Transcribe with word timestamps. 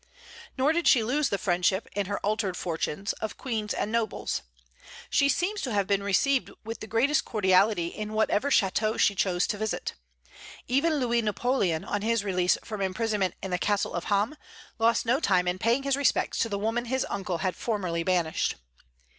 Nor 0.57 0.73
did 0.73 0.87
she 0.87 1.03
lose 1.03 1.29
the 1.29 1.37
friendship, 1.37 1.87
in 1.93 2.07
her 2.07 2.17
altered 2.25 2.57
fortunes, 2.57 3.13
of 3.21 3.37
queens 3.37 3.71
and 3.71 3.91
nobles. 3.91 4.41
She 5.11 5.29
seems 5.29 5.61
to 5.61 5.73
have 5.73 5.85
been 5.85 6.01
received 6.01 6.49
with 6.63 6.79
the 6.79 6.87
greatest 6.87 7.23
cordiality 7.23 7.89
in 7.89 8.13
whatever 8.13 8.49
chateau 8.49 8.97
she 8.97 9.13
chose 9.13 9.45
to 9.45 9.59
visit. 9.59 9.93
Even 10.67 10.95
Louis 10.95 11.21
Napoleon, 11.21 11.85
on 11.85 12.01
his 12.01 12.23
release 12.23 12.57
from 12.63 12.81
imprisonment 12.81 13.35
in 13.43 13.51
the 13.51 13.59
castle 13.59 13.93
of 13.93 14.05
Ham, 14.05 14.35
lost 14.79 15.05
no 15.05 15.19
time 15.19 15.47
in 15.47 15.59
paying 15.59 15.83
his 15.83 15.95
respects 15.95 16.39
to 16.39 16.49
the 16.49 16.57
woman 16.57 16.85
his 16.85 17.05
uncle 17.07 17.37
had 17.37 17.55
formerly 17.55 18.01
banished. 18.01 18.55